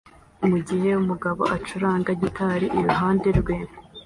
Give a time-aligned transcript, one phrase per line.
[0.49, 3.55] mugihe umugabo acuranga gitari iruhande rwe